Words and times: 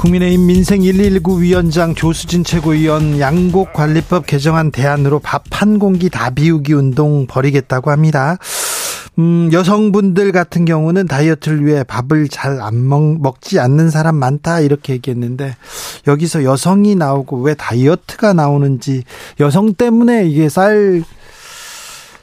국민의힘 0.00 0.46
민생 0.46 0.80
119 0.80 1.42
위원장 1.42 1.94
조수진 1.94 2.42
최고위원 2.42 3.20
양곡 3.20 3.74
관리법 3.74 4.24
개정안 4.26 4.70
대안으로 4.70 5.18
밥 5.18 5.42
한 5.50 5.78
공기 5.78 6.08
다 6.08 6.30
비우기 6.30 6.72
운동 6.72 7.26
벌이겠다고 7.26 7.90
합니다. 7.90 8.38
음, 9.18 9.50
여성분들 9.52 10.32
같은 10.32 10.64
경우는 10.64 11.06
다이어트를 11.06 11.66
위해 11.66 11.84
밥을 11.84 12.28
잘 12.28 12.62
안 12.62 12.88
먹지 12.88 13.60
않는 13.60 13.90
사람 13.90 14.16
많다 14.16 14.60
이렇게 14.60 14.94
얘기했는데 14.94 15.54
여기서 16.06 16.44
여성이 16.44 16.94
나오고 16.94 17.42
왜 17.42 17.52
다이어트가 17.52 18.32
나오는지 18.32 19.02
여성 19.38 19.74
때문에 19.74 20.26
이게 20.26 20.48
쌀 20.48 21.02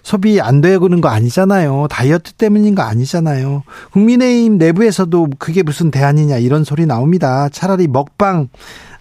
소비 0.07 0.39
안 0.39 0.61
되는 0.61 1.01
거 1.01 1.09
아니잖아요. 1.09 1.87
다이어트 1.89 2.31
때문인 2.31 2.75
거 2.75 2.81
아니잖아요. 2.81 3.63
국민의힘 3.91 4.57
내부에서도 4.57 5.31
그게 5.37 5.63
무슨 5.63 5.91
대안이냐 5.91 6.37
이런 6.37 6.63
소리 6.63 6.85
나옵니다. 6.85 7.49
차라리 7.49 7.89
먹방 7.89 8.47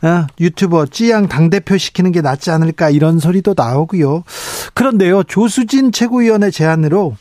어, 0.03 0.27
유튜버 0.41 0.87
찌양 0.87 1.29
당대표 1.29 1.79
시키는 1.79 2.11
게 2.11 2.23
낫지 2.23 2.51
않을까 2.51 2.91
이런 2.91 3.21
소리도 3.21 3.55
나오고요. 3.57 4.25
그런데요. 4.75 5.23
조수진 5.23 5.93
최고위원의 5.93 6.51
제안으로 6.51 7.15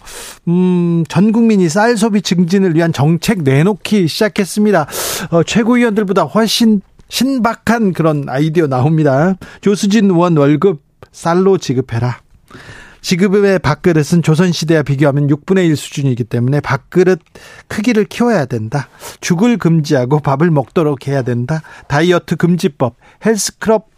음, 0.47 1.03
전 1.07 1.31
국민이 1.31 1.69
쌀 1.69 1.95
소비 1.95 2.23
증진을 2.23 2.73
위한 2.73 2.91
정책 2.91 3.43
내놓기 3.43 4.07
시작했습니다. 4.07 4.87
어, 5.29 5.43
최고위원들보다 5.43 6.23
훨씬 6.23 6.81
신박한 7.09 7.93
그런 7.93 8.25
아이디어 8.29 8.65
나옵니다. 8.65 9.35
조수진 9.61 10.05
의원 10.05 10.35
월급 10.37 10.81
쌀로 11.11 11.59
지급해라. 11.59 12.24
지급의 13.05 13.59
밥그릇은 13.59 14.23
조선시대와 14.23 14.81
비교하면 14.81 15.27
6분의 15.27 15.67
1 15.67 15.75
수준이기 15.75 16.23
때문에 16.23 16.59
밥그릇 16.59 17.19
크기를 17.67 18.05
키워야 18.05 18.45
된다. 18.45 18.89
죽을 19.21 19.57
금지하고 19.57 20.21
밥을 20.21 20.49
먹도록 20.49 21.07
해야 21.07 21.21
된다. 21.21 21.61
다이어트 21.87 22.35
금지법, 22.35 22.95
헬스클럽 23.23 23.89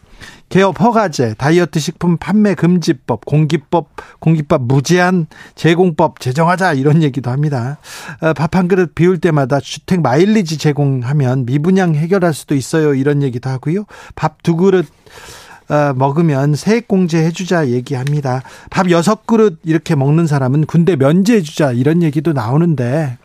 개업 0.49 0.81
허가제, 0.81 1.35
다이어트 1.37 1.79
식품 1.79 2.17
판매 2.17 2.53
금지법, 2.53 3.23
공기법, 3.25 3.91
공기법 4.19 4.63
무제한 4.63 5.27
제공법 5.55 6.19
제정하자 6.19 6.73
이런 6.73 7.01
얘기도 7.01 7.31
합니다. 7.31 7.77
어, 8.19 8.33
밥한 8.33 8.67
그릇 8.67 8.93
비울 8.93 9.19
때마다 9.19 9.61
주택 9.61 10.01
마일리지 10.01 10.57
제공하면 10.57 11.45
미분양 11.45 11.95
해결할 11.95 12.33
수도 12.33 12.55
있어요. 12.55 12.93
이런 12.93 13.23
얘기도 13.23 13.49
하고요. 13.49 13.85
밥 14.15 14.43
두 14.43 14.57
그릇 14.57 14.85
어, 14.85 15.46
먹으면 15.95 16.55
세액 16.55 16.87
공제 16.87 17.23
해 17.23 17.31
주자 17.31 17.67
얘기합니다. 17.67 18.41
밥 18.69 18.89
여섯 18.89 19.25
그릇 19.27 19.59
이렇게 19.63 19.95
먹는 19.95 20.27
사람은 20.27 20.65
군대 20.65 20.95
면제해 20.95 21.41
주자 21.41 21.71
이런 21.71 22.03
얘기도 22.03 22.33
나오는데 22.33 23.17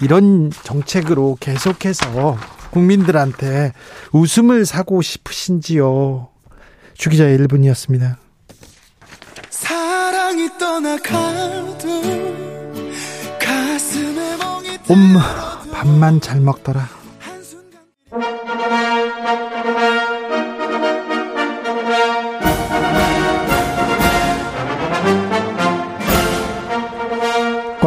이런 0.00 0.50
정책으로 0.62 1.36
계속해서 1.40 2.36
국민들한테 2.70 3.72
웃음을 4.12 4.64
사고 4.66 5.02
싶으신지요. 5.02 6.28
주기자의 6.94 7.38
1분이었습니다. 7.38 8.16
사랑이 9.50 10.48
떠나가도 10.58 12.02
가슴에 13.40 14.36
멍이 14.36 14.78
엄마 14.88 15.20
밥만 15.72 16.20
잘 16.20 16.40
먹더라. 16.40 16.97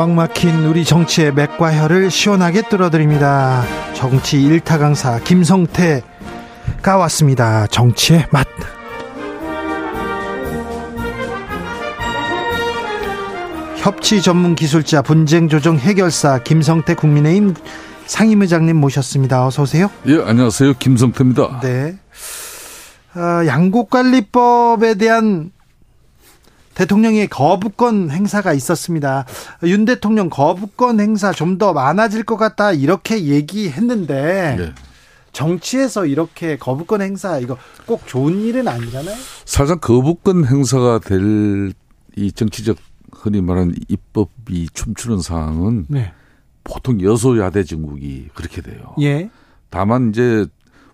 꽉 0.02 0.10
막힌 0.10 0.66
우리 0.66 0.84
정치의 0.84 1.32
맥과 1.32 1.80
혀를 1.80 2.10
시원하게 2.10 2.64
뚫어드립니다. 2.64 3.64
정치 3.94 4.42
일타 4.42 4.80
강사 4.80 5.20
김성태가 5.20 6.98
왔습니다. 7.02 7.68
정치의 7.68 8.26
맛. 8.32 8.48
협치 13.78 14.24
전문 14.24 14.56
기술자 14.56 15.04
분쟁 15.04 15.48
조정 15.48 15.78
해결사 15.78 16.40
김성태 16.40 16.96
국민의힘 16.96 17.54
상임의장님 18.08 18.76
모셨습니다. 18.78 19.46
어서 19.46 19.62
오세요. 19.62 19.92
예, 20.08 20.20
안녕하세요. 20.20 20.74
김성태입니다. 20.80 21.60
네. 21.62 21.96
어, 23.14 23.46
양국관리법에 23.46 24.96
대한 24.96 25.52
대통령의 26.82 27.28
거부권 27.28 28.10
행사가 28.10 28.54
있었습니다. 28.54 29.26
윤 29.64 29.86
대통령 29.86 30.30
거부권 30.30 31.00
행사 31.00 31.32
좀 31.32 31.58
더 31.58 31.74
많아질 31.74 32.24
것 32.24 32.38
같다 32.38 32.72
이렇게 32.72 33.26
얘기했는데 33.26 34.56
네. 34.58 34.74
정치에서 35.32 36.06
이렇게 36.06 36.58
거부권 36.58 37.02
행사 37.02 37.38
이거 37.40 37.58
꼭 37.86 38.08
좋은 38.08 38.42
일은 38.42 38.68
아니잖아요. 38.68 39.16
사실 39.46 39.76
거부권 39.78 40.46
행사가 40.46 41.00
될 41.00 41.74
이 42.18 42.32
정치적 42.32 42.78
흔히 43.14 43.42
말하는 43.42 43.76
입법이 43.88 44.68
춤추는 44.74 45.22
상황은 45.22 45.86
네. 45.88 46.12
보통 46.64 47.02
여소야대 47.02 47.64
정국이 47.64 48.30
그렇게 48.34 48.62
돼요. 48.62 48.96
예. 49.02 49.30
다만 49.70 50.10
이제 50.10 50.46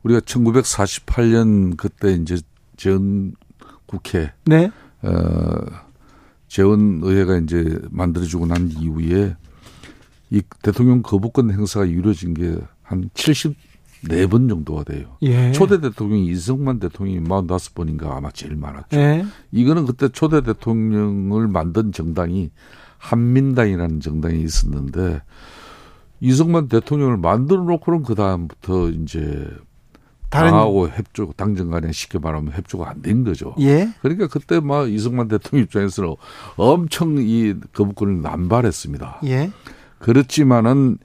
우리가 0.04 0.19
1948년 0.22 1.75
그때 1.78 2.14
이제 2.14 2.38
전 2.75 3.34
국회 3.86 4.31
네. 4.46 4.69
어, 5.03 5.66
재원 6.47 7.02
의회가 7.03 7.38
이제 7.38 7.80
만들어지고 7.91 8.46
난 8.46 8.69
이후에 8.72 9.35
이 10.30 10.41
대통령 10.62 11.02
거부권 11.02 11.52
행사가 11.52 11.85
이루어진 11.85 12.34
게 12.34 12.58
한 12.88 13.09
74번 13.13 14.50
정도가 14.50 14.84
돼요. 14.86 15.18
예. 15.24 15.52
초대 15.52 15.80
대통령이 15.81 16.28
이승만 16.28 16.80
대통령이 16.80 17.19
45번인가 17.28 18.09
아마 18.12 18.31
제일 18.31 18.56
많았죠. 18.56 18.97
예. 18.97 19.25
이거는 19.52 19.86
그때 19.86 20.07
초대 20.07 20.41
대통령을 20.41 21.47
만든 21.50 21.91
정당이 21.91 22.50
한민당이라는 22.97 24.00
정당이 24.00 24.41
있었는데 24.41 25.22
이승만 26.22 26.69
대통령을 26.69 27.18
만들어 27.18 27.63
놓고는 27.63 28.03
그 28.03 28.16
다음부터 28.16 28.90
이제 28.90 29.47
다른 30.29 30.51
당하고 30.51 30.89
협조 30.89 31.31
당정 31.38 31.69
간에 31.69 31.91
쉽게 31.91 32.19
말하면 32.19 32.53
협조가 32.53 32.89
안 32.89 33.01
된 33.01 33.23
거죠. 33.23 33.55
예. 33.59 33.89
그러니까 34.01 34.27
그때 34.27 34.59
막 34.59 34.91
이승만 34.91 35.27
대통령 35.27 35.63
입장에서는 35.63 36.15
엄청 36.57 37.17
이 37.19 37.53
거부권을 37.73 38.21
남발했습니다. 38.21 39.21
예. 39.25 39.51
그렇지만은 39.99 40.97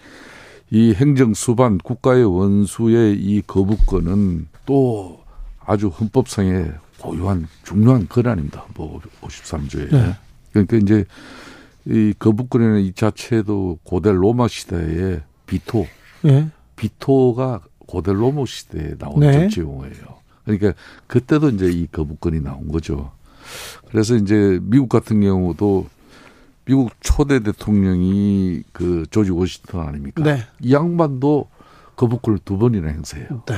이 0.70 0.94
행정 0.94 1.34
수반 1.34 1.78
국가의 1.78 2.24
원수의 2.24 3.16
이 3.16 3.42
거부권은 3.46 4.48
또 4.66 5.20
아주 5.64 5.88
헌법상에 5.88 6.66
고유한 6.98 7.46
중요한 7.62 8.08
권한입니다. 8.08 8.64
뭐 8.74 9.00
53조에. 9.20 9.90
네. 9.92 10.16
그러니까 10.52 10.76
이제 10.78 11.04
이 11.84 12.14
거부권이라는 12.18 12.80
이 12.80 12.92
자체도 12.92 13.78
고대 13.82 14.12
로마 14.12 14.48
시대의 14.48 15.20
비토. 15.46 15.86
예. 16.26 16.48
비토가 16.76 17.60
고대 17.92 18.10
로마 18.10 18.46
시대에 18.46 18.94
나온 18.98 19.20
네. 19.20 19.32
정치용어예요. 19.32 19.92
그러니까 20.46 20.72
그때도 21.08 21.50
이제 21.50 21.66
이 21.66 21.86
거부권이 21.92 22.40
나온 22.40 22.68
거죠. 22.68 23.10
그래서 23.90 24.14
이제 24.16 24.58
미국 24.62 24.88
같은 24.88 25.20
경우도 25.20 25.88
미국 26.64 26.90
초대 27.00 27.40
대통령이 27.40 28.62
그 28.72 29.04
조지 29.10 29.30
워싱턴 29.30 29.86
아닙니까? 29.86 30.22
네. 30.22 30.42
이 30.62 30.72
양반도 30.72 31.48
거부권을 31.96 32.38
두 32.46 32.56
번이나 32.56 32.88
행사해요. 32.88 33.42
네. 33.46 33.56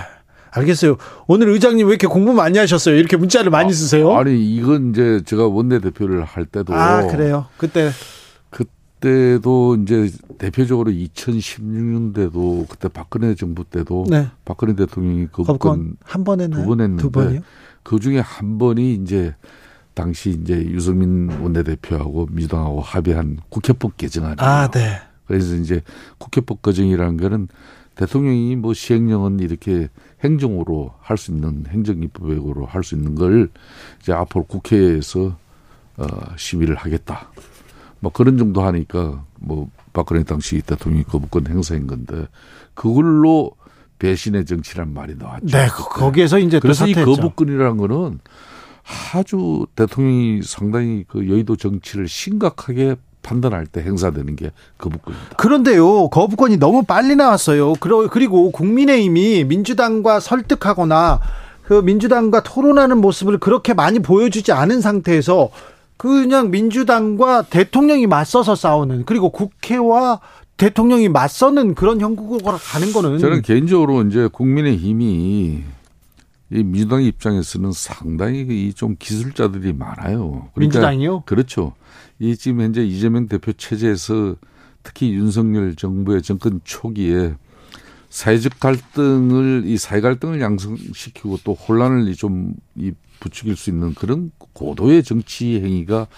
알겠어요. 0.51 0.97
오늘 1.29 1.51
의장님 1.51 1.87
왜 1.87 1.93
이렇게 1.93 2.09
공부 2.09 2.33
많이 2.33 2.59
하셨어요? 2.59 2.97
이렇게 2.97 3.17
문자를 3.17 3.53
많이 3.53 3.69
아, 3.69 3.73
쓰세요? 3.73 4.17
아니 4.17 4.53
이건 4.57 4.91
이제 4.91 5.21
제가 5.25 5.47
원내 5.47 5.79
대표를 5.79 6.25
할 6.25 6.45
때도 6.45 6.75
아 6.75 7.07
그래요. 7.07 7.47
그때 7.57 7.89
그 7.89 8.24
때도 9.05 9.77
이제 9.83 10.11
대표적으로 10.39 10.91
2016년대도 10.91 12.69
그때 12.69 12.89
박근혜 12.89 13.35
정부 13.35 13.65
때도 13.65 14.07
네. 14.09 14.29
박근혜 14.45 14.75
대통령이 14.75 15.29
거부권 15.31 15.97
한 16.03 16.25
번에 16.25 16.49
두번 16.49 16.81
했는데 16.81 17.03
두 17.03 17.11
번이요? 17.11 17.41
그 17.83 18.01
중에 18.01 18.21
한 18.21 18.57
번이 18.59 18.95
이제 18.95 19.35
당시 19.93 20.31
이제 20.31 20.55
유승민 20.71 21.31
원내대표하고 21.31 22.29
민주당하고 22.31 22.81
합의한 22.81 23.39
국회법 23.51 23.97
개정안이에요. 23.97 24.37
아, 24.39 24.69
네. 24.69 25.01
그래서 25.27 25.55
이제 25.55 25.83
국회법 26.19 26.63
개정이라는 26.63 27.17
거는 27.19 27.49
대통령이 27.97 28.57
뭐 28.57 28.75
시행령은 28.75 29.39
이렇게 29.41 29.89
행정으로 30.25 30.95
할 31.01 31.17
수 31.17 31.31
있는 31.31 31.65
행정입법으로 31.69 32.67
할 32.67 32.83
수 32.83 32.95
있는 32.97 33.15
걸 33.15 33.51
이제 34.01 34.13
앞으로 34.13 34.45
국회에서 34.45 35.37
어 35.97 36.07
시비를 36.37 36.75
하겠다. 36.75 37.31
뭐 38.05 38.13
그런 38.13 38.37
정도 38.37 38.61
하니까 38.61 39.25
뭐 39.41 39.71
박근혜 39.95 40.23
당시 40.25 40.61
대통령이 40.61 41.05
거부권 41.05 41.47
행사인 41.47 41.87
건데 41.87 42.27
그걸로 42.75 43.53
배신의 43.99 44.45
정치란 44.45 44.93
말이 44.93 45.15
나왔죠. 45.17 45.47
네, 45.47 45.69
거기에서 45.69 46.39
이제 46.39 46.59
그래서 46.61 46.87
이 46.87 46.93
거부권이라는 46.93 47.79
거는 47.79 48.21
아주 49.15 49.65
대통령이 49.75 50.43
상당히 50.43 51.05
그 51.09 51.31
여의도 51.31 51.57
정치를 51.57 52.07
심각하게 52.07 52.97
판단할 53.23 53.65
때 53.67 53.81
행사되는 53.81 54.37
게 54.37 54.51
거부권입니다. 54.77 55.37
그런데요, 55.37 56.11
거부권이 56.11 56.59
너무 56.59 56.83
빨리 56.83 57.17
나왔어요. 57.17 57.73
그리고 58.11 58.51
국민의힘이 58.51 59.45
민주당과 59.45 60.21
설득하거나 60.21 61.21
그 61.63 61.73
민주당과 61.73 62.43
토론하는 62.43 62.99
모습을 62.99 63.39
그렇게 63.39 63.73
많이 63.73 64.01
보여주지 64.01 64.53
않은 64.53 64.83
상태에서 64.83 65.49
그냥 65.97 66.51
민주당과 66.51 67.43
대통령이 67.43 68.07
맞서서 68.07 68.55
싸우는 68.55 69.05
그리고 69.05 69.31
국회와 69.31 70.21
대통령이 70.57 71.09
맞서는 71.09 71.75
그런 71.75 72.01
형국으로 72.01 72.59
가는 72.59 72.93
거는 72.93 73.19
저는 73.19 73.43
개인적으로 73.43 74.03
이제 74.03 74.29
국민의 74.31 74.77
힘이 74.77 75.63
이 76.51 76.63
민주당 76.63 77.03
입장에서는 77.03 77.73
상당히 77.73 78.69
이좀 78.69 78.97
기술자들이 78.99 79.73
많아요. 79.73 80.49
그러니까 80.55 80.61
민주당이요? 80.61 81.23
그렇죠. 81.23 81.75
이 82.19 82.37
지금 82.37 82.61
현재 82.61 82.85
이재명 82.85 83.27
대표 83.27 83.53
체제에서 83.53 84.37
특히 84.83 85.13
윤석열 85.13 85.75
정부의 85.75 86.23
정권 86.23 86.61
초기에 86.63 87.35
사회적 88.11 88.61
갈등을 88.61 89.65
이 89.67 89.77
사회 89.77 90.01
갈등을 90.01 90.41
양성시키고 90.41 91.39
또 91.43 91.55
혼란을 91.55 92.15
좀 92.15 92.55
이 92.77 92.93
부추길 93.25 93.57
수 93.57 93.71
있는 93.71 93.95
그런 93.95 94.31
고도의 94.53 95.03
정치 95.03 95.59
행위가 95.59 96.09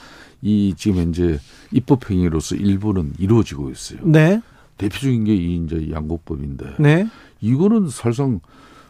이 0.43 0.75
지금 0.77 0.99
현재 0.99 1.39
입법 1.71 2.11
행위로서 2.11 2.57
일부는 2.57 3.13
이루어지고 3.19 3.71
있어요. 3.71 4.01
네. 4.03 4.43
대표적인 4.77 5.25
게 5.25 5.33
이 5.35 5.63
이제 5.65 5.89
양곡법인데. 5.93 6.75
네. 6.81 7.09
이거는 7.41 7.89
사실상 7.91 8.41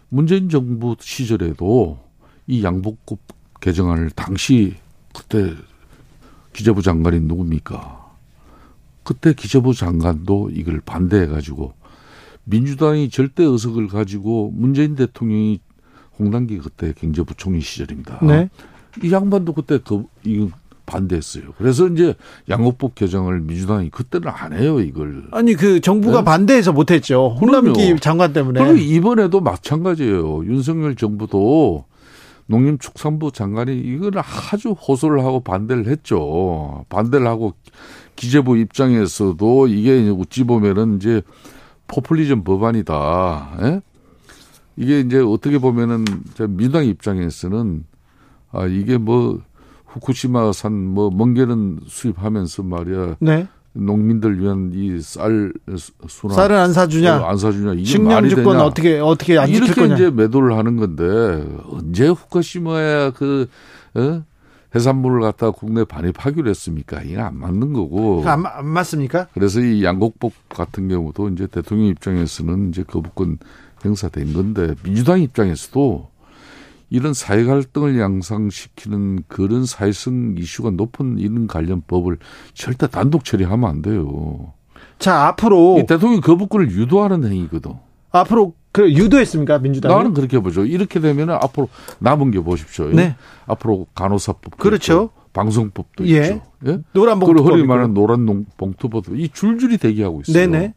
문재인 0.08 0.48
정부 0.48 0.96
시절에도 0.98 1.98
이 2.46 2.64
양복법 2.64 3.18
개정안을 3.60 4.10
당시 4.10 4.76
그때 5.14 5.54
기재부 6.54 6.80
장관이 6.80 7.20
누굽니까? 7.20 8.14
그때 9.02 9.34
기재부 9.34 9.74
장관도 9.74 10.50
이걸 10.54 10.80
반대해 10.80 11.26
가지고 11.26 11.74
민주당이 12.44 13.10
절대 13.10 13.44
의석을 13.44 13.88
가지고 13.88 14.52
문재인 14.54 14.96
대통령이 14.96 15.60
홍당기 16.18 16.58
그때 16.58 16.92
경제부총리 16.92 17.60
시절입니다. 17.60 18.20
네. 18.22 18.48
이 19.02 19.12
양반도 19.12 19.52
그때 19.52 19.78
그, 19.84 20.04
이 20.24 20.48
반대했어요. 20.86 21.52
그래서 21.58 21.88
이제 21.88 22.14
양호법 22.48 22.94
개정을 22.94 23.40
민주당이 23.40 23.90
그때는 23.90 24.28
안 24.28 24.52
해요, 24.52 24.80
이걸. 24.80 25.24
아니, 25.32 25.54
그 25.54 25.80
정부가 25.80 26.18
네? 26.20 26.24
반대해서 26.24 26.72
못했죠. 26.72 27.36
홍남기 27.40 27.96
장관 28.00 28.32
때문에. 28.32 28.62
그리고 28.62 28.78
이번에도 28.78 29.40
마찬가지예요. 29.40 30.46
윤석열 30.46 30.94
정부도 30.94 31.84
농림축산부 32.46 33.32
장관이 33.32 33.76
이거는 33.76 34.22
아주 34.52 34.70
호소를 34.70 35.24
하고 35.24 35.40
반대를 35.40 35.88
했죠. 35.88 36.84
반대를 36.88 37.26
하고 37.26 37.54
기재부 38.14 38.56
입장에서도 38.56 39.66
이게 39.66 40.12
어찌 40.16 40.44
보면은 40.44 40.96
이제 40.96 41.22
포퓰리즘 41.88 42.44
법안이다. 42.44 43.58
예? 43.62 43.80
이게 44.76 45.00
이제 45.00 45.18
어떻게 45.18 45.58
보면은 45.58 46.04
민주당 46.48 46.84
입장에서는 46.86 47.84
아 48.52 48.66
이게 48.66 48.98
뭐 48.98 49.40
후쿠시마산 49.86 50.72
뭐 50.72 51.10
멍게는 51.10 51.80
수입하면서 51.86 52.62
말이야. 52.62 53.16
네. 53.20 53.46
농민들 53.72 54.40
위한 54.40 54.70
이 54.72 54.98
쌀 55.02 55.52
수납 56.08 56.34
쌀을 56.34 56.56
안 56.56 56.72
사주냐? 56.72 57.18
어, 57.20 57.24
안 57.26 57.36
사주냐? 57.36 57.74
이게 57.74 57.84
식량 57.84 58.26
주권 58.28 58.58
어떻게 58.58 58.98
어떻게 58.98 59.38
안 59.38 59.48
이렇게 59.50 59.74
거냐? 59.74 59.94
이제 59.94 60.10
매도를 60.10 60.56
하는 60.56 60.76
건데 60.76 61.46
언제 61.70 62.08
후쿠시마야 62.08 63.10
그 63.10 63.48
어? 63.94 64.22
해산물을 64.74 65.20
갖다 65.20 65.50
국내 65.50 65.84
반입하기로 65.84 66.48
했습니까? 66.50 67.00
이게 67.02 67.18
안 67.18 67.38
맞는 67.38 67.72
거고. 67.72 68.22
안, 68.26 68.44
안 68.46 68.66
맞습니까? 68.66 69.28
그래서 69.32 69.60
이 69.60 69.82
양곡법 69.84 70.32
같은 70.50 70.88
경우도 70.88 71.30
이제 71.30 71.46
대통령 71.46 71.86
입장에서는 71.88 72.70
이제 72.70 72.82
거부권 72.82 73.38
행사된 73.86 74.32
건데 74.32 74.74
민주당 74.82 75.20
입장에서도 75.20 76.08
이런 76.90 77.14
사회 77.14 77.44
갈등을 77.44 77.98
양상시키는 77.98 79.24
그런 79.28 79.66
사회성 79.66 80.34
이슈가 80.38 80.70
높은 80.70 81.18
이런 81.18 81.46
관련 81.46 81.82
법을 81.86 82.18
절대 82.54 82.86
단독 82.86 83.24
처리하면 83.24 83.68
안 83.68 83.82
돼요. 83.82 84.52
자, 84.98 85.26
앞으로 85.26 85.84
대통령 85.88 86.20
거부권을 86.20 86.70
유도하는 86.70 87.24
행위거든. 87.24 87.74
앞으로 88.10 88.54
그 88.72 88.92
유도했습니까 88.92 89.58
민주당? 89.58 89.90
나는 89.90 90.12
그렇게 90.14 90.38
보죠. 90.38 90.64
이렇게 90.64 91.00
되면 91.00 91.30
앞으로 91.30 91.68
남은 91.98 92.30
게 92.30 92.40
보십시오. 92.40 92.88
네. 92.90 93.16
앞으로 93.46 93.86
간호사법 93.94 94.58
그렇죠. 94.58 94.92
있고, 94.92 95.10
방송법도 95.32 96.06
예. 96.08 96.22
있죠. 96.22 96.42
예? 96.66 96.78
노란 96.92 97.18
봉투 97.18 97.34
그리고 97.34 97.50
흔히 97.50 97.66
말하는 97.66 97.94
노란 97.94 98.46
봉투법도 98.56 99.16
이 99.16 99.28
줄줄이 99.28 99.76
대기하고 99.76 100.22
있어요. 100.22 100.46
네네. 100.46 100.74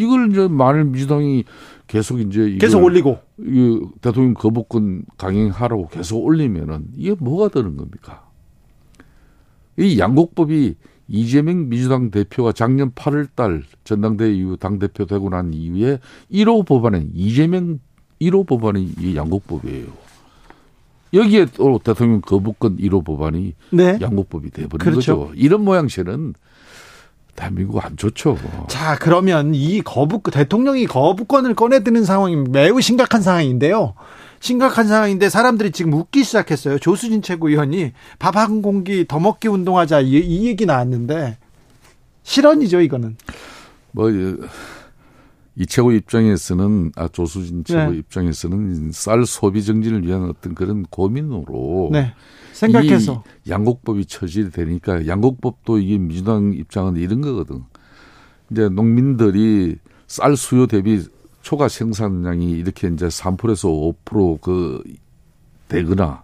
이걸 0.00 0.30
이제 0.30 0.48
만일 0.48 0.84
민주당이 0.84 1.44
계속 1.86 2.20
이제 2.20 2.56
계속 2.60 2.82
올리고 2.84 3.18
이 3.38 3.80
대통령 4.00 4.34
거부권 4.34 5.04
강행하라고 5.16 5.88
계속 5.88 6.18
올리면은 6.24 6.88
이게 6.96 7.14
뭐가 7.18 7.48
되는 7.48 7.76
겁니까? 7.76 8.28
이 9.78 9.98
양곡법이 9.98 10.74
이재명 11.08 11.68
민주당 11.68 12.10
대표가 12.10 12.52
작년 12.52 12.90
8월 12.92 13.28
달 13.34 13.62
전당대회 13.84 14.34
이후 14.34 14.56
당 14.56 14.78
대표 14.78 15.06
되고 15.06 15.30
난 15.30 15.54
이후에 15.54 15.98
1호 16.30 16.66
법안은 16.66 17.12
이재명 17.14 17.80
1호 18.20 18.46
법안이 18.46 18.94
이 19.00 19.16
양곡법이에요. 19.16 19.86
여기에 21.14 21.46
또 21.54 21.78
대통령 21.82 22.20
거부권 22.20 22.76
1호 22.76 23.04
법안이 23.04 23.54
네. 23.70 23.98
양곡법이 24.00 24.50
돼버린 24.50 24.78
그렇죠. 24.78 25.18
거죠. 25.18 25.34
이런 25.34 25.64
모양새는 25.64 26.34
대한민국 27.38 27.84
안 27.84 27.96
좋죠. 27.96 28.36
자, 28.66 28.98
그러면 28.98 29.54
이 29.54 29.80
거부 29.80 30.20
대통령이 30.28 30.86
거부권을 30.86 31.54
꺼내드는 31.54 32.04
상황이 32.04 32.34
매우 32.34 32.80
심각한 32.80 33.22
상황인데요. 33.22 33.94
심각한 34.40 34.88
상황인데 34.88 35.28
사람들이 35.28 35.70
지금 35.70 35.92
웃기 35.92 36.24
시작했어요. 36.24 36.78
조수진 36.80 37.22
최고위원이 37.22 37.92
밥 38.18 38.36
한 38.36 38.60
공기 38.60 39.06
더 39.06 39.20
먹기 39.20 39.46
운동하자 39.48 40.00
이, 40.00 40.10
이 40.18 40.46
얘기 40.46 40.66
나왔는데 40.66 41.38
실언이죠, 42.24 42.80
이거는. 42.80 43.16
뭐 43.92 44.10
이최고 45.58 45.92
입장에서는 45.92 46.92
아 46.94 47.08
조수진 47.08 47.64
최고 47.64 47.90
네. 47.90 47.98
입장에서는 47.98 48.92
쌀 48.92 49.26
소비 49.26 49.64
정진을 49.64 50.06
위한 50.06 50.24
어떤 50.30 50.54
그런 50.54 50.84
고민으로 50.84 51.90
네. 51.92 52.14
생각해서 52.52 53.24
양곡법이 53.48 54.06
처질이 54.06 54.50
되니까 54.50 55.06
양곡법도 55.08 55.78
이게 55.78 55.98
민주당 55.98 56.52
입장은 56.52 56.96
이런 56.96 57.20
거거든. 57.20 57.64
이제 58.50 58.68
농민들이 58.68 59.76
쌀 60.06 60.36
수요 60.36 60.68
대비 60.68 61.04
초과 61.42 61.68
생산량이 61.68 62.52
이렇게 62.52 62.88
이제 62.88 63.08
3%에서 63.08 63.68
5%그 63.68 64.82
되거나 65.66 66.22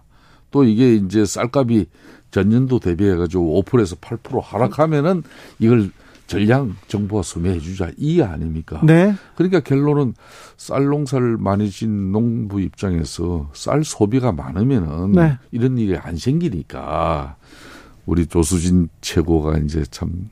또 0.49 0.63
이게 0.63 0.95
이제 0.95 1.25
쌀값이 1.25 1.87
전년도 2.31 2.79
대비해 2.79 3.15
가지고 3.15 3.61
5%에서 3.63 3.97
8% 3.97 4.41
하락하면은 4.41 5.23
이걸 5.59 5.91
전량 6.27 6.75
정부가 6.87 7.21
소매해 7.21 7.59
주자 7.59 7.91
이 7.97 8.21
아닙니까? 8.21 8.81
네. 8.83 9.13
그러니까 9.35 9.59
결론은 9.59 10.13
쌀 10.57 10.85
농사를 10.85 11.37
많이 11.37 11.69
진 11.69 12.11
농부 12.11 12.61
입장에서 12.61 13.49
쌀 13.53 13.83
소비가 13.83 14.31
많으면은 14.31 15.11
네. 15.11 15.37
이런 15.51 15.77
일이 15.77 15.95
안 15.97 16.17
생기니까 16.17 17.35
우리 18.05 18.25
조수진 18.25 18.89
최고가 19.01 19.57
이제 19.59 19.83
참 19.89 20.29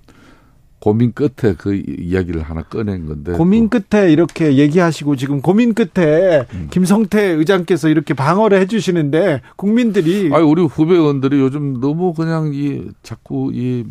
고민 0.84 1.14
끝에 1.14 1.56
그 1.58 1.82
이야기를 1.98 2.42
하나 2.42 2.62
꺼낸 2.62 3.06
건데 3.06 3.32
고민 3.32 3.70
끝에 3.70 4.12
이렇게 4.12 4.58
얘기하시고 4.58 5.16
지금 5.16 5.42
고민 5.42 5.74
끝에 5.74 6.46
음. 6.54 6.68
김성태 6.72 7.22
의장께서 7.24 7.88
이렇게 7.88 8.14
방어를 8.14 8.60
해주시는데 8.60 9.40
국민들이 9.56 10.30
아니 10.34 10.44
우리 10.44 10.62
후배 10.62 10.96
의원들이 10.96 11.40
요즘 11.40 11.80
너무 11.80 12.14
그냥 12.14 12.52
이 12.54 12.90
자꾸 13.02 13.52
이 13.54 13.86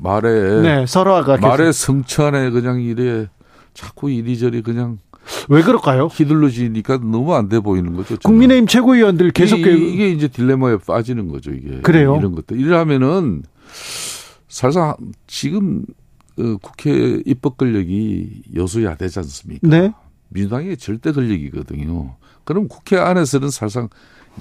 말에 0.00 0.60
네 0.60 0.86
서로가 0.86 1.38
말의 1.38 1.72
성찬에 1.72 2.50
그냥 2.50 2.80
이래 2.80 3.26
자꾸 3.74 4.08
이리저리 4.08 4.62
그냥 4.62 4.98
왜 5.48 5.62
그럴까요? 5.62 6.06
휘둘러지니까 6.06 6.98
너무 6.98 7.34
안 7.34 7.48
돼 7.48 7.58
보이는 7.58 7.92
거죠. 7.96 8.18
저는. 8.18 8.20
국민의힘 8.20 8.68
최고위원들 8.68 9.32
계속 9.32 9.60
그 9.62 9.68
이, 9.70 9.96
게 9.96 10.10
이제 10.10 10.28
딜레마에 10.28 10.76
빠지는 10.86 11.26
거죠. 11.26 11.50
이게 11.50 11.80
그래요? 11.80 12.14
이런 12.20 12.36
것들 12.36 12.60
이러면은 12.60 13.42
사실상 14.46 14.94
지금 15.26 15.82
어, 15.88 16.05
국회 16.60 17.20
입법 17.24 17.56
권력이 17.56 18.42
여수야되지 18.54 19.18
않습니까? 19.20 19.68
네. 19.68 19.92
민주당이 20.28 20.76
절대 20.76 21.12
권력이거든요. 21.12 22.16
그럼 22.44 22.68
국회 22.68 22.98
안에서는 22.98 23.50
사실상 23.50 23.88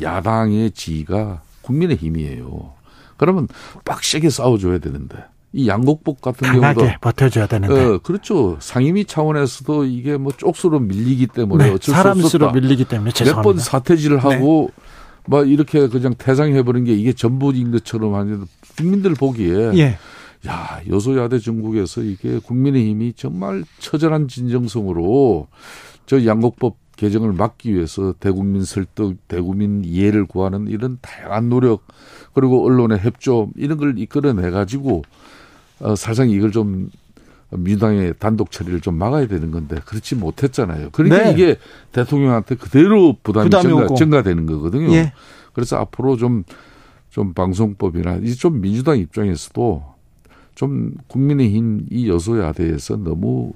야당의 0.02 0.72
지위가 0.72 1.42
국민의 1.62 1.98
힘이에요. 1.98 2.74
그러면 3.18 3.48
빡세게 3.86 4.30
싸워줘야 4.30 4.80
되는데 4.80 5.18
이 5.54 5.70
양곡법 5.70 6.22
같은 6.22 6.48
강하게 6.48 6.80
경우도 6.82 7.00
버텨줘야 7.00 7.48
되는데. 7.48 7.74
어, 7.74 8.00
그렇죠. 8.00 8.58
상임위 8.60 9.06
차원에서도 9.06 9.86
이게 9.86 10.18
뭐 10.18 10.34
쪽수로 10.36 10.80
밀리기 10.80 11.28
때문에 11.28 11.68
네, 11.68 11.72
어쩔 11.72 11.96
사람 11.96 12.20
수 12.20 12.28
수로. 12.28 12.52
밀리기 12.52 12.86
때문에 12.86 13.12
몇. 13.12 13.42
번 13.42 13.58
사퇴질을 13.58 14.22
하고 14.24 14.72
막 15.28 15.50
이렇게 15.50 15.88
그냥 15.88 16.14
퇴장해버린 16.18 16.84
게 16.84 16.94
이게 16.94 17.14
전부인 17.14 17.72
것처럼 17.72 18.16
하는데 18.16 18.46
국민들 18.78 19.14
보기에 19.14 19.72
예. 19.76 19.98
야 20.48 20.82
여소야대 20.90 21.40
전국에서 21.40 22.02
이게 22.02 22.40
국민의힘이 22.40 23.14
정말 23.14 23.64
처절한 23.80 24.28
진정성으로 24.28 25.48
저 26.06 26.26
양곡법 26.26 26.78
개정을 26.96 27.34
막기 27.34 27.74
위해서 27.74 28.14
대국민 28.20 28.64
설득, 28.64 29.18
대국민 29.28 29.84
이해를 29.84 30.26
구하는 30.26 30.68
이런 30.68 30.98
다양한 31.02 31.50
노력 31.50 31.84
그리고 32.34 32.66
언론의 32.66 33.00
협조 33.00 33.50
이런 33.56 33.78
걸 33.78 33.98
이끌어내 33.98 34.50
가지고 34.50 35.04
어, 35.80 35.96
사실상 35.96 36.30
이걸 36.30 36.52
좀 36.52 36.90
민주당의 37.50 38.14
단독 38.20 38.52
처리를 38.52 38.82
좀 38.82 38.96
막아야 38.96 39.28
되는 39.28 39.52
건데 39.52 39.78
그렇지 39.86 40.16
못했잖아요. 40.16 40.90
그러니까 40.92 41.24
네. 41.24 41.32
이게 41.32 41.58
대통령한테 41.92 42.56
그대로 42.56 43.16
부담이, 43.24 43.50
부담이 43.50 43.70
증가. 43.70 43.96
증가되는 43.96 44.46
거거든요. 44.46 44.92
예. 44.94 45.14
그래서 45.54 45.78
앞으로 45.78 46.18
좀, 46.18 46.44
좀 47.10 47.34
방송법이나 47.34 48.16
이제 48.16 48.36
좀 48.36 48.62
민주당 48.62 48.98
입장에서도 48.98 49.95
좀 50.56 50.94
국민의힘 51.08 51.88
이 51.92 52.10
여소야대에서 52.10 52.98
너무 52.98 53.54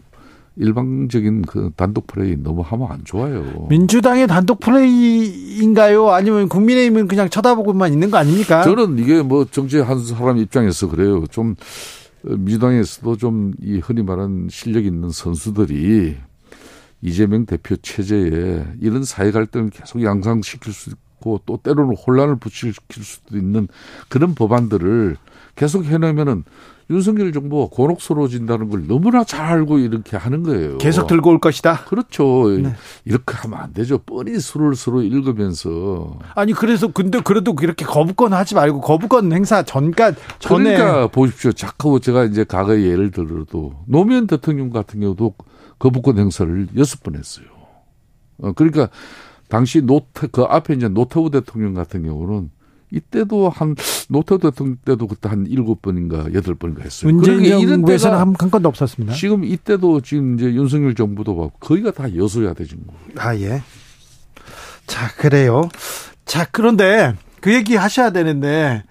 일방적인 0.57 1.43
그 1.43 1.71
단독 1.77 2.05
플레이 2.07 2.35
너무 2.35 2.61
하면 2.61 2.87
안 2.91 3.01
좋아요. 3.05 3.67
민주당의 3.69 4.27
단독 4.27 4.59
플레이인가요? 4.59 6.09
아니면 6.09 6.49
국민의힘은 6.49 7.07
그냥 7.07 7.29
쳐다보고만 7.29 7.93
있는 7.93 8.11
거 8.11 8.17
아닙니까? 8.17 8.63
저는 8.63 8.99
이게 8.99 9.21
뭐 9.21 9.45
정치 9.45 9.79
한 9.79 10.03
사람 10.03 10.37
입장에서 10.37 10.89
그래요. 10.89 11.25
좀 11.27 11.55
어, 12.25 12.31
민주당에서도 12.31 13.15
좀 13.15 13.53
이 13.63 13.77
흔히 13.79 14.03
말하는 14.03 14.47
실력 14.51 14.83
있는 14.85 15.09
선수들이 15.09 16.17
이재명 17.01 17.45
대표 17.45 17.77
체제에 17.77 18.65
이런 18.81 19.05
사회 19.05 19.31
갈등을 19.31 19.69
계속 19.69 20.03
양상시킬 20.03 20.73
수 20.73 20.89
있고 20.89 21.39
또 21.45 21.55
때로는 21.55 21.95
혼란을 21.95 22.35
부추길 22.35 23.03
수도 23.03 23.37
있는 23.37 23.69
그런 24.09 24.35
법안들을 24.35 25.15
계속 25.59 25.83
해내면은 25.83 26.45
윤석열 26.89 27.33
정부가 27.33 27.67
곤혹스러워진다는 27.75 28.69
걸 28.69 28.87
너무나 28.87 29.25
잘 29.25 29.45
알고 29.45 29.79
이렇게 29.79 30.15
하는 30.15 30.41
거예요. 30.41 30.77
계속 30.77 31.05
들고 31.05 31.31
올 31.31 31.39
것이다. 31.39 31.83
그렇죠. 31.83 32.47
네. 32.49 32.73
이렇게 33.03 33.35
하면 33.35 33.59
안 33.59 33.73
되죠. 33.73 33.97
뻔히 33.97 34.39
술을 34.39 34.75
서로 34.77 35.01
읽으면서 35.01 36.17
아니 36.33 36.53
그래서 36.53 36.87
근데 36.87 37.19
그래도 37.19 37.55
그렇게 37.55 37.83
거부권 37.83 38.31
하지 38.31 38.55
말고 38.55 38.79
거부권 38.79 39.33
행사 39.33 39.61
전까 39.61 40.13
전에 40.39 40.77
그러니까 40.77 41.07
보십시오. 41.07 41.51
자꾸 41.51 41.99
제가 41.99 42.23
이제 42.23 42.45
과거에 42.45 42.81
예를 42.81 43.11
들어도 43.11 43.73
노무현 43.85 44.27
대통령 44.27 44.69
같은 44.69 45.01
경우도 45.01 45.35
거부권 45.77 46.17
행사를 46.17 46.69
여섯 46.77 47.03
번 47.03 47.15
했어요. 47.15 47.47
어, 48.41 48.53
그러니까 48.53 48.87
당시 49.49 49.81
노태 49.81 50.27
그 50.31 50.43
앞에 50.43 50.75
이제 50.75 50.87
노태우 50.87 51.29
대통령 51.29 51.73
같은 51.73 52.03
경우는 52.03 52.49
이때도 52.91 53.49
한 53.49 53.75
노태우 54.09 54.39
대통령 54.39 54.77
때도 54.83 55.07
그때 55.07 55.29
한 55.29 55.45
일곱 55.47 55.81
번인가 55.81 56.33
여덟 56.33 56.55
번인가 56.55 56.83
했어요. 56.83 57.11
문재인 57.11 57.37
그러니까 57.37 57.57
이런 57.57 57.73
정부에서는 57.79 58.17
한, 58.17 58.35
한 58.37 58.51
건도 58.51 58.69
없었습니다. 58.69 59.13
지금 59.13 59.43
이때도 59.43 60.01
지금 60.01 60.35
이제 60.35 60.45
윤석열 60.45 60.95
정부도 60.95 61.35
봐 61.35 61.49
거의가 61.59 61.91
다 61.91 62.15
여소야대 62.15 62.65
정부. 62.65 62.93
아 63.17 63.35
예. 63.37 63.61
자 64.87 65.13
그래요. 65.17 65.69
자 66.25 66.47
그런데 66.51 67.13
그 67.41 67.53
얘기 67.53 67.75
하셔야 67.75 68.11
되는데 68.11 68.83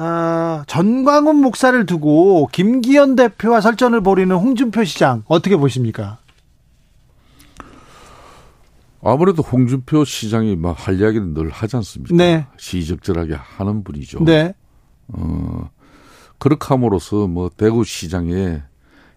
아, 0.00 0.62
전광훈 0.68 1.36
목사를 1.36 1.84
두고 1.86 2.48
김기현 2.52 3.16
대표와 3.16 3.60
설전을 3.60 4.00
벌이는 4.00 4.36
홍준표 4.36 4.84
시장 4.84 5.24
어떻게 5.26 5.56
보십니까? 5.56 6.18
아무래도 9.02 9.42
홍준표 9.42 10.04
시장이 10.04 10.56
막 10.56 10.76
할 10.78 11.00
이야기는 11.00 11.34
늘 11.34 11.50
하지 11.50 11.76
않습니까? 11.76 12.14
네. 12.16 12.46
시적절하게 12.56 13.34
하는 13.34 13.84
분이죠. 13.84 14.24
네. 14.24 14.54
어, 15.08 15.70
그렇게 16.38 16.66
함으로써 16.66 17.26
뭐 17.26 17.50
대구 17.56 17.84
시장의 17.84 18.62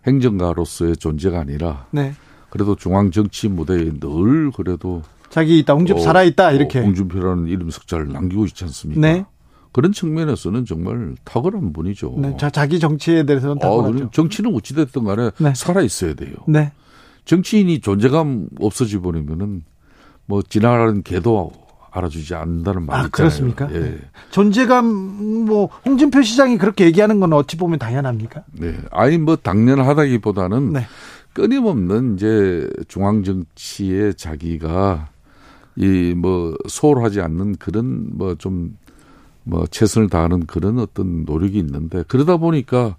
행정가로서의 0.07 0.97
존재가 0.97 1.39
아니라 1.39 1.87
네. 1.91 2.13
그래도 2.49 2.75
중앙 2.75 3.11
정치 3.11 3.47
무대에 3.47 3.91
늘 3.99 4.51
그래도 4.51 5.01
자기 5.29 5.59
있다 5.59 5.73
홍준 5.73 5.95
표 5.97 6.01
어, 6.01 6.03
살아 6.05 6.23
있다 6.23 6.47
어, 6.47 6.51
이렇게. 6.53 6.79
홍준표라는 6.81 7.47
이름 7.47 7.69
석자를 7.69 8.09
남기고 8.09 8.45
있지 8.47 8.63
않습니까? 8.65 8.99
네. 9.01 9.25
그런 9.71 9.93
측면에서는 9.93 10.65
정말 10.65 11.15
탁월한 11.23 11.71
분이죠. 11.71 12.15
네. 12.17 12.35
자, 12.37 12.49
자기 12.49 12.79
정치에 12.79 13.23
대해서는 13.23 13.59
다 13.59 13.69
어, 13.71 13.77
죠 13.85 13.93
그럼 13.93 14.09
정치는 14.11 14.53
어찌됐든 14.53 15.05
간에 15.05 15.31
네. 15.39 15.53
살아 15.55 15.81
있어야 15.81 16.13
돼요. 16.13 16.33
네. 16.47 16.73
정치인이 17.23 17.79
존재감 17.79 18.47
없어지 18.59 18.97
버리면은 18.99 19.63
뭐 20.31 20.41
지나가는 20.41 21.03
개도 21.03 21.51
알아주지 21.91 22.35
않는다는 22.35 22.85
말이 22.85 23.01
아, 23.01 23.05
있잖아요. 23.07 23.11
그렇습니까? 23.11 23.69
예. 23.73 23.97
존재감 24.29 24.85
뭐 25.45 25.65
홍준표 25.85 26.21
시장이 26.21 26.57
그렇게 26.57 26.85
얘기하는 26.85 27.19
건 27.19 27.33
어찌 27.33 27.57
보면 27.57 27.79
당연합니까? 27.79 28.43
네. 28.53 28.77
아니 28.91 29.17
뭐 29.17 29.35
당연하다기보다는 29.35 30.71
네. 30.71 30.85
끊임없는 31.33 32.15
이제 32.15 32.69
중앙 32.87 33.23
정치에 33.23 34.13
자기가 34.13 35.09
이 35.75 36.13
뭐 36.15 36.55
소홀하지 36.67 37.19
않는 37.21 37.55
그런 37.57 38.07
뭐좀뭐 38.17 39.65
최선을 39.69 40.07
다하는 40.09 40.45
그런 40.45 40.79
어떤 40.79 41.25
노력이 41.25 41.57
있는데 41.59 42.03
그러다 42.07 42.37
보니까 42.37 42.95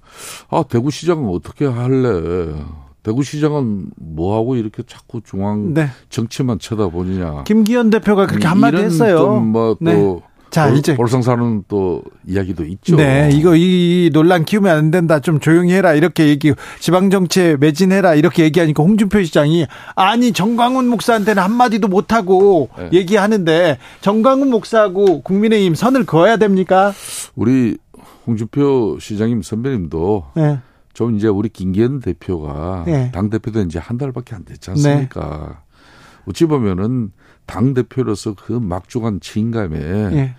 아 0.50 0.64
대구시장은 0.68 1.30
어떻게 1.30 1.64
할래? 1.64 2.62
대구시장은 3.02 3.86
뭐 3.96 4.36
하고 4.36 4.56
이렇게 4.56 4.82
자꾸 4.86 5.20
중앙 5.22 5.74
네. 5.74 5.88
정치만 6.08 6.58
쳐다보느냐? 6.58 7.44
김기현 7.44 7.90
대표가 7.90 8.26
그렇게 8.26 8.46
한마디 8.46 8.76
했어요. 8.78 9.18
좀뭐또 9.18 9.76
네. 9.80 10.20
자, 10.52 10.68
이제 10.68 10.94
볼상사는 10.94 11.64
또 11.66 12.02
이야기도 12.26 12.64
있죠. 12.66 12.96
네, 12.96 13.30
이거 13.32 13.56
이 13.56 14.10
논란 14.12 14.44
키우면 14.44 14.76
안 14.76 14.90
된다. 14.90 15.18
좀 15.18 15.40
조용히 15.40 15.72
해라. 15.72 15.94
이렇게 15.94 16.28
얘기 16.28 16.52
지방 16.78 17.08
정치에 17.08 17.56
매진해라. 17.56 18.14
이렇게 18.16 18.44
얘기하니까 18.44 18.82
홍준표 18.82 19.22
시장이 19.22 19.66
아니 19.96 20.32
정광훈 20.32 20.88
목사한테는 20.88 21.42
한 21.42 21.52
마디도 21.52 21.88
못 21.88 22.12
하고 22.12 22.68
네. 22.76 22.90
얘기하는데 22.92 23.78
정광훈 24.02 24.50
목사하고 24.50 25.22
국민의힘 25.22 25.74
선을 25.74 26.04
그어야 26.04 26.36
됩니까? 26.36 26.92
우리 27.34 27.78
홍준표 28.26 28.98
시장님 29.00 29.40
선배님도 29.40 30.24
네. 30.36 30.58
좀 30.92 31.16
이제 31.16 31.28
우리 31.28 31.48
김기현 31.48 32.00
대표가 32.00 32.84
네. 32.86 33.10
당 33.12 33.30
대표된 33.30 33.68
지한 33.68 33.98
달밖에 33.98 34.34
안 34.34 34.44
됐지 34.44 34.70
않습니까? 34.70 35.62
어찌 36.26 36.46
보면은 36.46 37.12
당 37.46 37.74
대표로서 37.74 38.34
그 38.34 38.52
막중한 38.52 39.20
책임감에 39.20 39.78
예. 39.78 40.34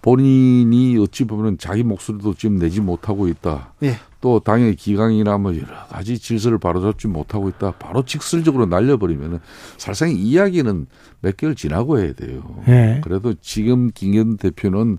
본인이 0.00 0.98
어찌 0.98 1.24
보면은 1.24 1.58
자기 1.58 1.84
목소리도 1.84 2.34
지금 2.34 2.58
내지 2.58 2.80
못하고 2.80 3.28
있다. 3.28 3.74
예. 3.84 3.96
또 4.20 4.40
당의 4.40 4.74
기강이나 4.74 5.38
뭐 5.38 5.54
여러 5.54 5.86
가지 5.88 6.18
질서를 6.18 6.58
바로잡지 6.58 7.06
못하고 7.06 7.48
있다. 7.48 7.72
바로 7.72 8.04
직설적으로 8.04 8.66
날려버리면은 8.66 9.38
사실상 9.76 10.10
이 10.10 10.14
이야기는 10.14 10.86
몇 11.20 11.36
개월 11.36 11.54
지나고 11.54 12.00
해야 12.00 12.12
돼요. 12.12 12.62
예. 12.68 13.00
그래도 13.04 13.34
지금 13.40 13.90
김기현 13.92 14.38
대표는 14.38 14.98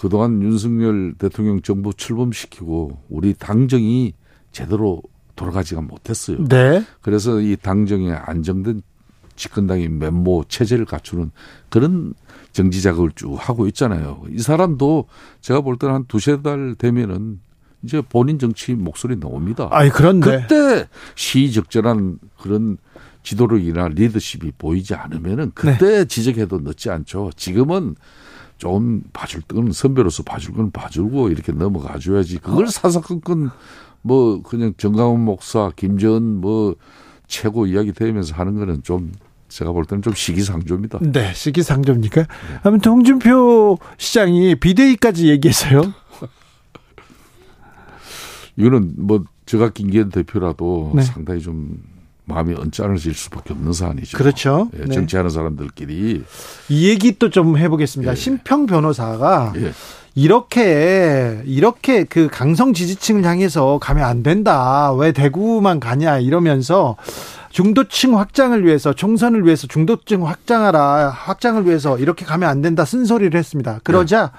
그동안 0.00 0.42
윤석열 0.42 1.12
대통령 1.18 1.60
정부 1.60 1.92
출범시키고 1.92 3.02
우리 3.10 3.34
당정이 3.34 4.14
제대로 4.50 5.02
돌아가지가 5.36 5.82
못했어요. 5.82 6.42
네. 6.48 6.82
그래서 7.02 7.38
이 7.38 7.54
당정의 7.60 8.12
안정된 8.12 8.80
집권당의 9.36 9.90
면모 9.90 10.44
체제를 10.48 10.86
갖추는 10.86 11.32
그런 11.68 12.14
정지 12.52 12.80
작업을 12.80 13.10
쭉 13.14 13.36
하고 13.36 13.66
있잖아요. 13.66 14.22
이 14.30 14.38
사람도 14.38 15.04
제가 15.42 15.60
볼 15.60 15.76
때는 15.76 15.94
한 15.94 16.04
두세 16.06 16.40
달 16.40 16.74
되면은 16.78 17.40
이제 17.82 18.00
본인 18.00 18.38
정치 18.38 18.72
목소리 18.72 19.20
나옵니다. 19.20 19.68
아이 19.70 19.90
그런데 19.90 20.46
그때 20.48 20.88
시적절한 21.14 22.18
그런 22.40 22.78
지도력이나 23.22 23.88
리더십이 23.88 24.52
보이지 24.56 24.94
않으면은 24.94 25.44
네. 25.46 25.50
그때 25.54 26.04
지적해도 26.06 26.60
늦지 26.60 26.88
않죠. 26.88 27.32
지금은 27.36 27.96
좀 28.60 29.02
봐줄 29.14 29.40
건 29.40 29.72
선배로서 29.72 30.22
봐줄 30.22 30.52
건 30.52 30.70
봐주고 30.70 31.30
이렇게 31.30 31.50
넘어가 31.50 31.98
줘야지. 31.98 32.38
그걸 32.38 32.68
사사건건 32.68 33.50
뭐 34.02 34.42
그냥 34.42 34.74
정강훈 34.76 35.24
목사, 35.24 35.72
김전 35.74 36.42
뭐 36.42 36.76
최고 37.26 37.64
이야기 37.64 37.92
되면서 37.92 38.34
하는 38.34 38.56
거는 38.56 38.82
좀 38.82 39.12
제가 39.48 39.72
볼 39.72 39.86
때는 39.86 40.02
좀 40.02 40.12
시기상조입니다. 40.12 40.98
네, 41.00 41.32
시기상조입니까? 41.32 42.26
아무튼 42.62 42.92
홍준표 42.92 43.78
시장이 43.96 44.56
비대위까지 44.56 45.30
얘기했어요. 45.30 45.94
이거는 48.56 48.92
뭐 48.98 49.24
제가 49.46 49.70
김기현 49.70 50.10
대표라도 50.10 50.92
네. 50.94 51.00
상당히 51.00 51.40
좀 51.40 51.82
마음이 52.30 52.54
언짢아질 52.54 53.14
수밖에 53.14 53.52
없는 53.52 53.72
사안이죠. 53.72 54.16
그렇죠. 54.18 54.70
예, 54.78 54.86
정치하는 54.92 55.28
네. 55.28 55.34
사람들끼리 55.34 56.24
이 56.68 56.88
얘기 56.88 57.18
또 57.18 57.30
좀 57.30 57.56
해보겠습니다. 57.56 58.12
예. 58.12 58.16
심평 58.16 58.66
변호사가 58.66 59.52
예. 59.56 59.72
이렇게 60.14 61.40
이렇게 61.44 62.04
그 62.04 62.28
강성 62.30 62.72
지지층을 62.72 63.24
향해서 63.24 63.78
가면 63.80 64.04
안 64.04 64.22
된다. 64.22 64.92
왜 64.92 65.12
대구만 65.12 65.78
가냐 65.80 66.18
이러면서 66.18 66.96
중도층 67.50 68.18
확장을 68.18 68.64
위해서 68.64 68.92
총선을 68.92 69.44
위해서 69.44 69.66
중도층 69.66 70.26
확장하라 70.26 71.10
확장을 71.10 71.64
위해서 71.66 71.98
이렇게 71.98 72.24
가면 72.24 72.48
안 72.48 72.60
된다 72.60 72.84
쓴소리를 72.84 73.38
했습니다. 73.38 73.80
그러자 73.84 74.32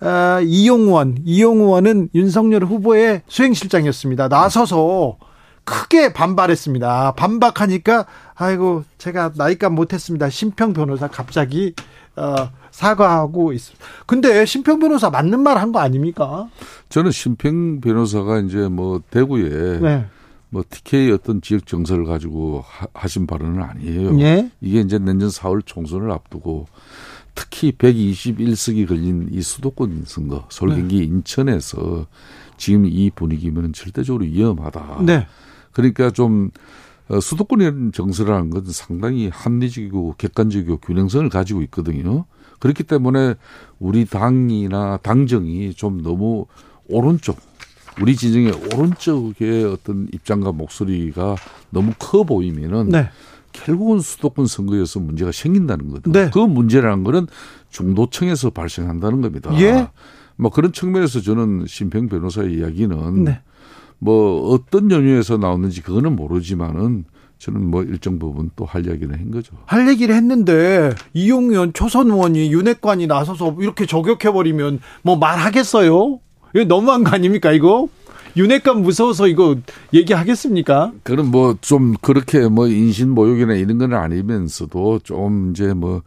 네. 0.00 0.08
어, 0.08 0.40
이용원 0.42 1.18
이용원은 1.24 2.10
윤석열 2.14 2.64
후보의 2.64 3.22
수행실장이었습니다. 3.28 4.28
나서서 4.28 5.16
크게 5.64 6.12
반발했습니다. 6.12 7.12
반박하니까 7.16 8.06
아이고 8.34 8.84
제가 8.98 9.32
나이값 9.36 9.72
못했습니다. 9.72 10.28
심평 10.30 10.72
변호사 10.74 11.08
갑자기 11.08 11.74
어, 12.16 12.34
사과하고 12.70 13.52
있습니다. 13.52 13.84
근데 14.06 14.44
심평 14.44 14.78
변호사 14.78 15.10
맞는 15.10 15.40
말 15.40 15.56
한 15.56 15.72
거 15.72 15.78
아닙니까? 15.80 16.48
저는 16.88 17.10
심평 17.10 17.80
변호사가 17.80 18.40
이제 18.40 18.68
뭐 18.68 19.00
대구에 19.10 19.78
네. 19.80 20.06
뭐 20.50 20.62
TK 20.68 21.10
어떤 21.12 21.40
지역 21.40 21.66
정서를 21.66 22.04
가지고 22.04 22.62
하, 22.92 23.08
신 23.08 23.26
발언은 23.26 23.60
아니에요. 23.62 24.20
예? 24.20 24.50
이게 24.60 24.80
이제 24.80 24.98
내년 24.98 25.28
4월 25.28 25.62
총선을 25.64 26.10
앞두고 26.12 26.66
특히 27.34 27.72
121석이 27.72 28.86
걸린 28.86 29.28
이 29.32 29.42
수도권 29.42 30.04
선거, 30.06 30.46
서울, 30.50 30.70
네. 30.70 30.76
경기, 30.76 30.98
인천에서 30.98 32.06
지금 32.56 32.84
이 32.86 33.10
분위기면 33.10 33.72
절대적으로 33.72 34.24
위험하다. 34.24 34.98
네. 35.02 35.26
그러니까 35.74 36.10
좀 36.10 36.50
어, 37.08 37.20
수도권의 37.20 37.90
정서라는 37.92 38.48
것은 38.50 38.72
상당히 38.72 39.28
합리적이고 39.28 40.14
객관적이고 40.16 40.78
균형성을 40.78 41.28
가지고 41.28 41.60
있거든요. 41.62 42.24
그렇기 42.60 42.84
때문에 42.84 43.34
우리 43.78 44.06
당이나 44.06 44.98
당정이 45.02 45.74
좀 45.74 46.02
너무 46.02 46.46
오른쪽, 46.88 47.38
우리 48.00 48.16
진영의 48.16 48.52
오른쪽의 48.74 49.64
어떤 49.64 50.08
입장과 50.12 50.52
목소리가 50.52 51.36
너무 51.68 51.92
커 51.98 52.24
보이면은 52.24 52.88
네. 52.88 53.10
결국은 53.52 54.00
수도권 54.00 54.46
선거에서 54.46 54.98
문제가 54.98 55.30
생긴다는 55.30 55.90
거다. 55.90 56.10
네. 56.10 56.30
그 56.32 56.38
문제라는 56.38 57.04
거는 57.04 57.26
중도층에서 57.68 58.50
발생한다는 58.50 59.20
겁니다. 59.20 59.50
예? 59.60 59.88
뭐 60.36 60.50
그런 60.50 60.72
측면에서 60.72 61.20
저는 61.20 61.66
심평 61.68 62.08
변호사의 62.08 62.54
이야기는 62.54 63.24
네. 63.24 63.40
뭐 63.98 64.50
어떤 64.50 64.90
연유에서 64.90 65.36
나오는지 65.38 65.82
그거는 65.82 66.14
모르지만은 66.16 67.04
저는 67.38 67.70
뭐 67.70 67.82
일정 67.82 68.18
부분 68.18 68.50
또 68.56 68.64
할 68.64 68.86
얘기는 68.86 69.12
한 69.14 69.30
거죠. 69.30 69.54
할 69.66 69.88
얘기를 69.88 70.14
했는데 70.14 70.94
이용현 71.14 71.72
초선 71.74 72.10
의원이 72.10 72.52
윤핵관이 72.52 73.06
나서서 73.06 73.56
이렇게 73.60 73.86
저격해 73.86 74.32
버리면 74.32 74.80
뭐 75.02 75.16
말하겠어요? 75.16 76.18
이거 76.54 76.64
너무한 76.64 77.04
거 77.04 77.10
아닙니까 77.10 77.52
이거? 77.52 77.88
윤핵관 78.36 78.82
무서워서 78.82 79.28
이거 79.28 79.56
얘기하겠습니까? 79.92 80.92
그럼 81.02 81.30
뭐 81.30 81.56
좀 81.60 81.94
그렇게 82.00 82.48
뭐 82.48 82.66
인신 82.68 83.10
모욕이나 83.10 83.54
이런 83.54 83.78
건 83.78 83.92
아니면서도 83.94 85.00
좀 85.04 85.50
이제 85.50 85.72
뭐 85.74 86.02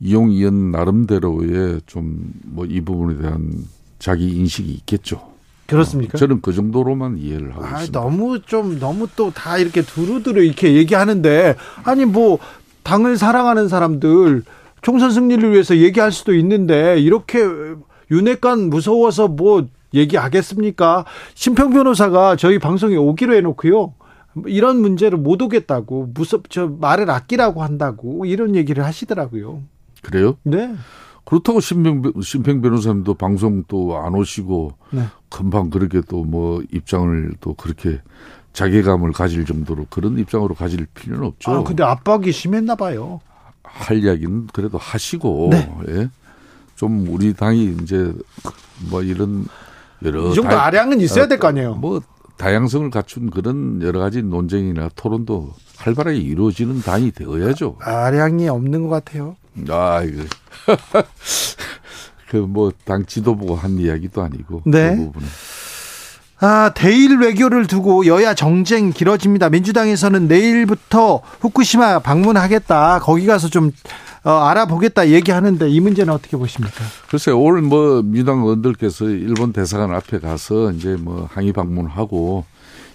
이용 0.00 0.30
의원 0.30 0.70
나름대로의 0.72 1.80
좀 1.86 2.32
뭐 2.44 2.66
이 2.68 2.80
부분에 2.80 3.18
대한 3.18 3.64
자기 3.98 4.28
인식이 4.28 4.70
있겠죠. 4.72 5.35
그렇습니까? 5.66 6.12
어, 6.14 6.18
저는 6.18 6.40
그 6.42 6.52
정도로만 6.52 7.18
이해를 7.18 7.52
하고 7.54 7.64
아, 7.64 7.68
있습니다. 7.80 8.00
너무 8.00 8.40
좀 8.42 8.78
너무 8.78 9.08
또 9.16 9.30
다 9.30 9.58
이렇게 9.58 9.82
두루두루 9.82 10.42
이렇게 10.44 10.74
얘기하는데 10.74 11.56
아니 11.84 12.04
뭐 12.04 12.38
당을 12.84 13.16
사랑하는 13.16 13.68
사람들 13.68 14.42
총선 14.82 15.10
승리를 15.10 15.52
위해서 15.52 15.76
얘기할 15.76 16.12
수도 16.12 16.34
있는데 16.34 16.98
이렇게 17.00 17.40
윤핵관 18.10 18.70
무서워서 18.70 19.26
뭐 19.28 19.66
얘기하겠습니까? 19.94 21.04
심평 21.34 21.70
변호사가 21.70 22.36
저희 22.36 22.58
방송에 22.58 22.96
오기로 22.96 23.34
해놓고요. 23.34 23.94
이런 24.46 24.80
문제를 24.80 25.18
못 25.18 25.40
오겠다고 25.40 26.10
무섭 26.14 26.50
저 26.50 26.68
말을 26.68 27.10
아끼라고 27.10 27.62
한다고 27.62 28.24
이런 28.26 28.54
얘기를 28.54 28.84
하시더라고요. 28.84 29.62
그래요? 30.02 30.36
네. 30.42 30.74
그렇다고 31.24 31.58
심평, 31.60 32.02
심평 32.22 32.60
변호사님도 32.60 33.14
방송 33.14 33.64
또 33.66 33.96
안 33.98 34.14
오시고 34.14 34.72
네. 34.90 35.02
금방 35.36 35.68
그렇게 35.70 36.00
또 36.00 36.24
뭐 36.24 36.62
입장을 36.72 37.32
또 37.40 37.52
그렇게 37.54 38.00
자괴감을 38.54 39.12
가질 39.12 39.44
정도로 39.44 39.86
그런 39.90 40.18
입장으로 40.18 40.54
가질 40.54 40.86
필요는 40.94 41.26
없죠. 41.26 41.50
아, 41.50 41.62
근데 41.62 41.82
압박이 41.84 42.32
심했나 42.32 42.74
봐요. 42.74 43.20
할 43.62 43.98
이야기는 44.02 44.48
그래도 44.52 44.78
하시고 44.78 45.50
네. 45.52 45.70
예. 45.88 46.08
좀 46.74 47.06
우리 47.08 47.34
당이 47.34 47.76
이제 47.82 48.12
뭐 48.90 49.02
이런 49.02 49.46
여러 50.02 50.30
이 50.30 50.34
정도 50.34 50.50
다, 50.50 50.64
아량은 50.64 51.00
있어야 51.00 51.26
될 51.28 51.38
거 51.38 51.48
아니에요. 51.48 51.74
뭐 51.74 52.00
다양성을 52.38 52.90
갖춘 52.90 53.28
그런 53.30 53.82
여러 53.82 53.98
가지 54.00 54.22
논쟁이나 54.22 54.88
토론도 54.94 55.52
활발하게 55.76 56.16
이루어지는 56.18 56.80
당이 56.80 57.12
되어야죠. 57.12 57.76
아량이 57.80 58.48
없는 58.48 58.82
것 58.84 58.88
같아요. 58.88 59.36
아, 59.68 60.02
이거. 60.02 60.22
그 62.28 62.38
뭐 62.46 62.72
당 62.84 63.04
지도부가 63.06 63.62
한 63.62 63.78
이야기도 63.78 64.22
아니고 64.22 64.62
네. 64.66 64.96
그 64.96 65.04
부분은. 65.04 65.28
아, 66.38 66.70
대일 66.74 67.16
외교를 67.18 67.66
두고 67.66 68.04
여야 68.06 68.34
정쟁 68.34 68.90
길어집니다. 68.90 69.48
민주당에서는 69.48 70.28
내일부터 70.28 71.22
후쿠시마 71.40 72.00
방문하겠다. 72.00 72.98
거기 73.00 73.24
가서 73.26 73.48
좀 73.48 73.70
어, 74.22 74.30
알아보겠다 74.30 75.08
얘기하는데 75.08 75.68
이 75.70 75.80
문제는 75.80 76.12
어떻게 76.12 76.36
보십니까? 76.36 76.76
글쎄요, 77.08 77.40
오늘 77.40 77.62
뭐 77.62 78.02
민주당 78.02 78.40
의원들께서 78.40 79.06
일본 79.06 79.52
대사관 79.52 79.94
앞에 79.94 80.18
가서 80.18 80.72
이제 80.72 80.96
뭐 81.00 81.26
항의 81.32 81.52
방문하고 81.52 82.44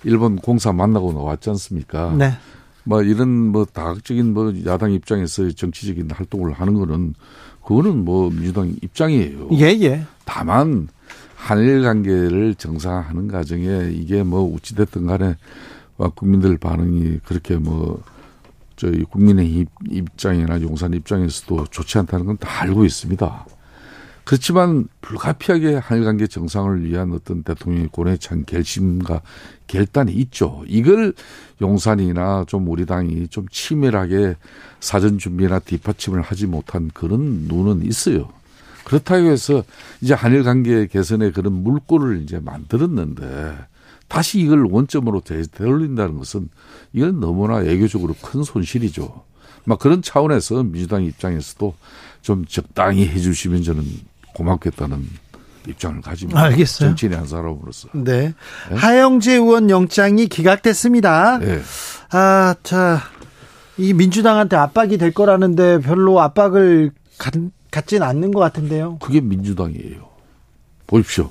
일본 0.04 0.36
공사 0.36 0.72
만나고 0.74 1.14
나왔지 1.14 1.50
않습니까? 1.52 2.14
네. 2.18 2.34
뭐 2.84 3.02
이런 3.02 3.30
뭐 3.30 3.66
다각적인 3.66 4.34
뭐 4.34 4.54
야당 4.68 4.92
입장에서 4.92 5.50
정치적인 5.52 6.12
활동을 6.12 6.52
하는 6.54 6.74
거는 6.76 7.14
그거는 7.64 8.04
뭐 8.06 8.30
민주당 8.30 8.74
입장이에요. 8.82 9.50
예, 9.54 9.66
예. 9.82 10.06
다만 10.26 10.88
한일 11.36 11.82
관계를 11.84 12.56
정상화하는 12.56 13.28
과정에 13.28 13.90
이게 13.92 14.24
뭐 14.24 14.54
어찌됐든 14.56 15.06
간에 15.08 15.36
국민들 16.16 16.58
반응이 16.58 17.20
그렇게 17.26 17.56
뭐 17.58 18.02
저희 18.76 19.04
국민의 19.04 19.66
입장이나 19.90 20.60
용산 20.62 20.94
입장에서도 20.94 21.66
좋지 21.70 22.00
않다는 22.00 22.26
건 22.26 22.38
다 22.38 22.62
알고 22.62 22.84
있습니다. 22.86 23.46
그렇지만 24.32 24.88
불가피하게 25.02 25.76
한일 25.76 26.06
관계 26.06 26.26
정상을 26.26 26.86
위한 26.86 27.12
어떤 27.12 27.44
대통령의 27.44 27.90
고뇌 27.92 28.16
찬 28.16 28.46
결심과 28.46 29.22
결단이 29.68 30.14
있죠. 30.14 30.64
이걸 30.68 31.14
용산이나 31.60 32.46
좀 32.48 32.70
우리 32.70 32.86
당이 32.86 33.28
좀 33.28 33.46
치밀하게 33.52 34.38
사전 34.80 35.18
준비나 35.18 35.60
뒷받침을 35.60 36.22
하지 36.22 36.48
못한 36.48 36.90
그런 36.94 37.20
눈은 37.50 37.86
있어요. 37.86 38.30
그렇다고 38.86 39.30
해서 39.30 39.66
이제 40.00 40.14
한일 40.14 40.44
관계 40.44 40.88
개선에 40.88 41.32
그런 41.32 41.52
물꼬를 41.52 42.22
이제 42.22 42.40
만들었는데 42.40 43.58
다시 44.08 44.40
이걸 44.40 44.64
원점으로 44.64 45.20
되돌린다는 45.26 46.18
것은 46.18 46.48
이건 46.94 47.20
너무나 47.20 47.66
애교적으로 47.66 48.16
큰 48.22 48.44
손실이죠. 48.44 49.26
막 49.66 49.78
그런 49.78 50.02
차원에서 50.02 50.64
민주당 50.64 51.04
입장에서도 51.04 51.76
좀 52.22 52.46
적당히 52.46 53.06
해주시면 53.10 53.64
저는 53.64 53.84
고맙겠다는 54.34 55.08
입장을 55.68 56.02
가집니다. 56.02 56.42
알겠어요. 56.42 56.90
정치인의 56.90 57.18
한 57.18 57.28
사람으로서. 57.28 57.90
네. 57.94 58.34
네? 58.70 58.76
하영재 58.76 59.34
의원 59.34 59.70
영장이 59.70 60.28
기각됐습니다. 60.28 61.38
네. 61.40 61.62
아, 62.12 62.56
자, 62.64 63.00
이 63.78 63.94
민주당한테 63.94 64.56
압박이 64.56 64.98
될 64.98 65.14
거라는데 65.14 65.80
별로 65.80 66.20
압박을 66.20 66.92
갖, 67.18 67.34
갖진 67.70 68.04
않는 68.04 68.32
것 68.32 68.40
같은데요. 68.40 68.98
그게 69.00 69.22
민주당이에요. 69.22 70.10
보십시오. 70.88 71.30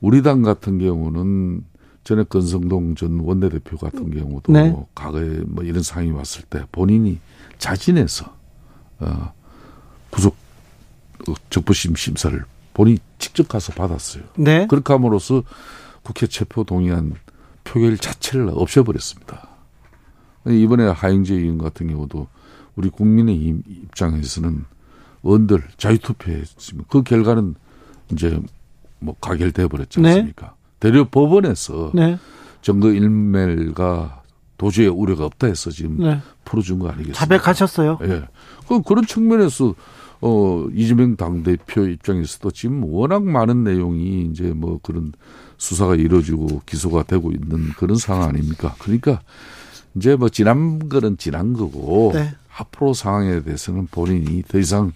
우리 0.00 0.22
당 0.22 0.42
같은 0.42 0.78
경우는 0.78 1.62
전에 2.04 2.22
건성동 2.24 2.94
전 2.94 3.20
원내대표 3.20 3.76
같은 3.76 4.10
경우도 4.10 4.52
네. 4.52 4.70
뭐 4.70 4.86
과거에 4.94 5.40
뭐 5.46 5.64
이런 5.64 5.82
상황이 5.82 6.12
왔을 6.12 6.42
때 6.44 6.64
본인이 6.70 7.18
자진해서 7.58 8.32
어, 9.00 9.32
구속 10.10 10.36
적부심 11.50 11.96
심사를 11.96 12.44
본인이 12.74 12.98
직접 13.18 13.48
가서 13.48 13.72
받았어요. 13.72 14.24
네. 14.36 14.66
그렇게 14.68 14.92
함으로써 14.92 15.42
국회 16.02 16.26
체포 16.26 16.64
동의안 16.64 17.14
표결 17.64 17.98
자체를 17.98 18.50
없애버렸습니다. 18.52 19.48
이번에 20.46 20.86
하영재 20.86 21.34
의원 21.34 21.58
같은 21.58 21.88
경우도 21.88 22.28
우리 22.76 22.88
국민의 22.88 23.36
입장에서는 23.36 24.64
원들 25.22 25.62
자유투표했으면 25.76 26.84
그 26.88 27.02
결과는 27.02 27.56
이제 28.12 28.40
뭐 29.00 29.16
가결돼 29.20 29.66
버렸지 29.66 30.00
네. 30.00 30.10
않습니까? 30.10 30.46
네. 30.46 30.52
대려 30.78 31.08
법원에서 31.08 31.92
네. 31.94 32.18
정거 32.62 32.90
일멸과 32.90 34.22
도저히 34.58 34.86
우려가 34.86 35.24
없다 35.24 35.48
해서 35.48 35.70
지금 35.70 35.98
네. 35.98 36.20
풀어준 36.44 36.78
거 36.78 36.88
아니겠습니까? 36.88 37.18
자백하셨어요? 37.18 37.98
예. 38.02 38.22
그 38.68 38.82
그런 38.82 39.04
측면에서 39.06 39.74
어 40.20 40.66
이재명 40.72 41.16
당 41.16 41.42
대표 41.42 41.86
입장에서도 41.86 42.50
지금 42.50 42.84
워낙 42.84 43.22
많은 43.24 43.64
내용이 43.64 44.28
이제 44.30 44.52
뭐 44.54 44.78
그런 44.82 45.12
수사가 45.58 45.94
이루어지고 45.94 46.62
기소가 46.66 47.02
되고 47.02 47.32
있는 47.32 47.70
그런 47.76 47.96
상황 47.96 48.30
아닙니까? 48.30 48.74
그러니까 48.78 49.20
이제 49.94 50.16
뭐 50.16 50.28
지난 50.28 50.88
거는 50.88 51.18
지난 51.18 51.52
거고 51.52 52.12
네. 52.14 52.34
앞으로 52.56 52.94
상황에 52.94 53.42
대해서는 53.42 53.88
본인이 53.90 54.42
더 54.48 54.58
이상 54.58 54.92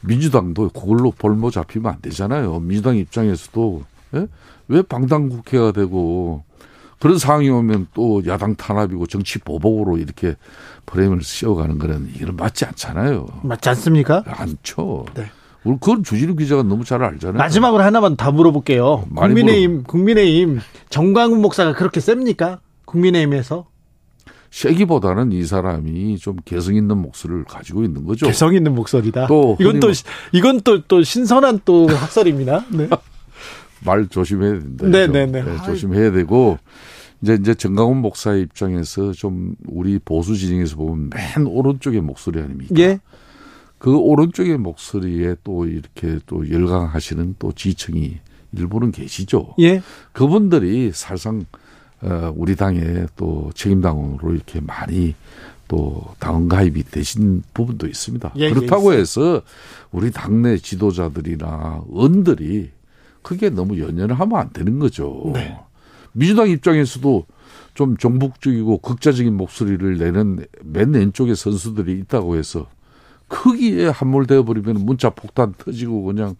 민주당도 0.00 0.70
그걸로 0.70 1.10
볼모 1.10 1.50
잡히면 1.50 1.92
안 1.92 2.00
되잖아요. 2.02 2.60
민주당 2.60 2.96
입장에서도 2.96 3.84
예? 4.14 4.26
왜 4.68 4.82
방당 4.82 5.28
국회가 5.28 5.72
되고 5.72 6.44
그런 7.04 7.18
상황이 7.18 7.50
오면 7.50 7.88
또 7.92 8.22
야당 8.26 8.56
탄압이고 8.56 9.06
정치 9.08 9.38
보복으로 9.38 9.98
이렇게 9.98 10.36
프레임을 10.86 11.22
씌워가는 11.22 11.78
거는 11.78 12.12
이건 12.16 12.34
맞지 12.34 12.64
않잖아요. 12.64 13.26
맞지 13.42 13.68
않습니까? 13.68 14.22
않죠. 14.26 15.04
네. 15.12 15.26
우리 15.64 15.76
그건 15.78 16.02
주진우 16.02 16.34
기자가 16.34 16.62
너무 16.62 16.82
잘 16.82 17.04
알잖아요. 17.04 17.36
마지막으로 17.36 17.82
하나만 17.82 18.16
더 18.16 18.32
물어볼게요. 18.32 19.04
국민의힘, 19.14 19.70
물어... 19.72 19.82
국민의힘 19.86 20.60
정광훈 20.88 21.42
목사가 21.42 21.74
그렇게 21.74 22.00
셉니까? 22.00 22.60
국민의힘에서? 22.86 23.66
세기보다는 24.50 25.32
이 25.32 25.44
사람이 25.44 26.16
좀 26.16 26.36
개성 26.46 26.74
있는 26.74 26.96
목소리를 26.96 27.44
가지고 27.44 27.84
있는 27.84 28.06
거죠. 28.06 28.24
개성 28.24 28.54
있는 28.54 28.74
목소리다. 28.74 29.26
또 29.26 29.58
이건 29.60 29.78
또 29.80 29.88
이건 30.32 30.62
또 30.62 30.80
또 30.88 31.02
신선한 31.02 31.60
또 31.66 31.86
학설입니다. 31.86 32.64
네. 32.70 32.88
말 33.84 34.08
조심해야 34.08 34.52
된다. 34.52 34.86
네네네. 34.86 35.26
네, 35.26 35.42
네. 35.42 35.50
네, 35.52 35.64
조심해야 35.66 36.12
되고 36.12 36.58
이제 37.24 37.38
이제 37.40 37.54
정강훈 37.54 38.02
목사의 38.02 38.42
입장에서 38.42 39.12
좀 39.12 39.56
우리 39.66 39.98
보수 39.98 40.36
진영에서 40.36 40.76
보면 40.76 41.10
맨 41.10 41.46
오른쪽의 41.46 42.02
목소리 42.02 42.38
아닙니까? 42.38 42.74
예. 42.78 43.00
그 43.78 43.96
오른쪽의 43.96 44.58
목소리에 44.58 45.36
또 45.42 45.66
이렇게 45.66 46.18
또 46.26 46.48
열광하시는 46.48 47.36
또 47.38 47.52
지층이 47.52 48.18
일부는 48.52 48.92
계시죠. 48.92 49.54
예. 49.60 49.82
그분들이 50.12 50.90
사실상 50.92 51.46
어, 52.02 52.30
우리 52.36 52.56
당의 52.56 53.06
또 53.16 53.50
책임당원으로 53.54 54.34
이렇게 54.34 54.60
많이 54.60 55.14
또 55.66 56.04
당원 56.18 56.48
가입이 56.48 56.84
되신 56.84 57.42
부분도 57.54 57.86
있습니다. 57.86 58.34
예, 58.36 58.50
그렇다고 58.50 58.94
예, 58.94 58.98
해서 58.98 59.40
우리 59.90 60.10
당내 60.10 60.58
지도자들이나 60.58 61.84
언들이 61.90 62.70
크게 63.22 63.48
너무 63.48 63.80
연연을 63.80 64.20
하면 64.20 64.38
안 64.38 64.52
되는 64.52 64.78
거죠. 64.78 65.30
네. 65.32 65.56
민주당 66.14 66.48
입장에서도 66.48 67.26
좀 67.74 67.96
정북적이고 67.96 68.78
극자적인 68.78 69.36
목소리를 69.36 69.98
내는 69.98 70.46
맨 70.62 70.94
왼쪽에 70.94 71.34
선수들이 71.34 71.92
있다고 72.00 72.36
해서 72.36 72.68
크기에 73.28 73.88
함몰되어 73.88 74.44
버리면 74.44 74.76
문자 74.84 75.10
폭탄 75.10 75.54
터지고 75.58 76.04
그냥 76.04 76.36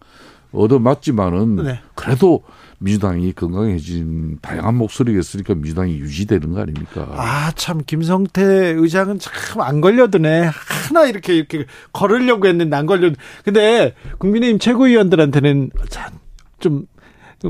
얻어맞지만은 0.53 1.55
네. 1.57 1.79
그래도 1.95 2.43
민주당이 2.79 3.33
건강해진 3.33 4.37
다양한 4.41 4.75
목소리가 4.75 5.19
있으니까 5.19 5.53
민주당이 5.55 5.97
유지되는 5.97 6.53
거 6.53 6.61
아닙니까? 6.61 7.07
아, 7.11 7.51
참, 7.55 7.81
김성태 7.85 8.43
의장은 8.77 9.19
참 9.19 9.61
안 9.61 9.81
걸려드네. 9.81 10.43
하나 10.87 11.05
이렇게, 11.05 11.35
이렇게 11.35 11.65
걸으려고 11.91 12.47
했는데 12.47 12.75
안 12.77 12.85
걸려. 12.85 13.11
근데 13.43 13.93
국민의힘 14.19 14.59
최고위원들한테는 14.59 15.71
좀 16.59 16.85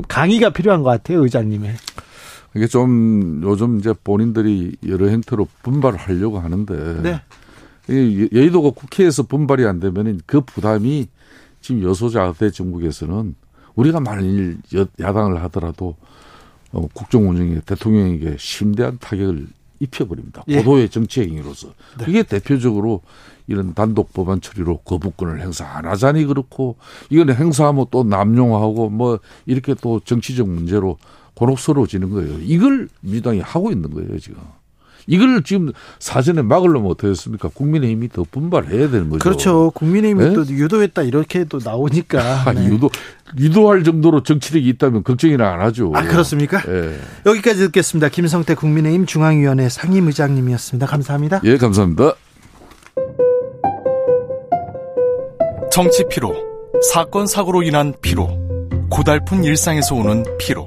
강의가 0.08 0.50
필요한 0.50 0.82
것 0.82 0.90
같아요, 0.90 1.22
의장님의. 1.22 1.74
이게 2.56 2.66
좀 2.66 3.40
요즘 3.44 3.78
이제 3.78 3.92
본인들이 3.92 4.76
여러 4.88 5.06
행태로 5.08 5.46
분발을 5.62 5.98
하려고 5.98 6.40
하는데. 6.40 7.02
네. 7.02 7.20
여의도가 7.88 8.70
국회에서 8.70 9.22
분발이 9.22 9.64
안 9.64 9.78
되면 9.78 10.20
그 10.26 10.40
부담이 10.40 11.06
지금 11.60 11.82
여소자 11.82 12.32
대 12.36 12.50
정국에서는 12.50 13.34
우리가 13.76 14.00
만일 14.00 14.58
야당을 14.98 15.42
하더라도 15.44 15.94
어, 16.72 16.88
국정 16.92 17.28
운영에 17.28 17.60
대통령에게 17.64 18.36
심대한 18.38 18.98
타격을 18.98 19.46
입혀버립니다. 19.78 20.42
예. 20.48 20.58
고도의 20.58 20.88
정치 20.88 21.20
행위로서. 21.20 21.68
네. 21.98 22.04
그게 22.06 22.22
대표적으로 22.22 23.02
이런 23.46 23.74
단독 23.74 24.12
법안 24.12 24.40
처리로 24.40 24.78
거부권을 24.78 25.40
행사 25.40 25.64
안 25.64 25.84
하자니 25.84 26.24
그렇고 26.24 26.76
이건 27.10 27.30
행사하면 27.30 27.86
또 27.90 28.02
남용하고 28.02 28.90
뭐 28.90 29.20
이렇게 29.44 29.74
또 29.74 30.00
정치적 30.00 30.48
문제로 30.48 30.98
곤혹스러워지는 31.36 32.10
거예요. 32.10 32.38
이걸 32.42 32.88
민주당이 33.00 33.40
하고 33.40 33.70
있는 33.70 33.90
거예요, 33.90 34.18
지금. 34.18 34.38
이걸 35.06 35.42
지금 35.44 35.72
사전에 35.98 36.42
막으려면 36.42 36.90
어떻게 36.90 37.08
했습니까? 37.08 37.48
국민의힘이 37.48 38.08
더 38.08 38.24
분발해야 38.28 38.90
되는 38.90 39.08
거죠. 39.08 39.22
그렇죠. 39.22 39.70
국민의힘이 39.70 40.24
네? 40.24 40.34
또 40.34 40.44
유도했다 40.46 41.02
이렇게 41.02 41.44
또 41.44 41.60
나오니까. 41.62 42.18
아, 42.44 42.52
네. 42.52 42.66
유도 42.66 42.90
유도할 43.38 43.84
정도로 43.84 44.22
정치력이 44.22 44.68
있다면 44.70 45.04
걱정이나 45.04 45.52
안 45.52 45.60
하죠. 45.60 45.92
아 45.94 46.02
그렇습니까? 46.02 46.60
네. 46.62 46.98
여기까지 47.24 47.60
듣겠습니다. 47.66 48.08
김성태 48.08 48.54
국민의힘 48.56 49.06
중앙위원회 49.06 49.68
상임의장님이었습니다. 49.68 50.86
감사합니다. 50.86 51.40
예, 51.44 51.56
감사합니다. 51.56 52.14
정치 55.70 56.04
피로, 56.08 56.34
사건 56.90 57.26
사고로 57.26 57.62
인한 57.62 57.92
피로, 58.00 58.28
고달픈 58.88 59.44
일상에서 59.44 59.94
오는 59.94 60.24
피로. 60.38 60.66